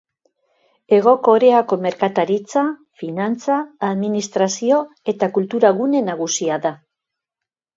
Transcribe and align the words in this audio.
Hego 0.95 1.11
Koreako 1.27 1.77
merkataritza, 1.83 2.63
finantza, 3.01 3.59
administrazio 3.91 4.81
eta 5.15 5.31
kultura 5.37 5.73
gune 5.83 6.03
nagusia 6.09 6.59
da. 6.69 6.75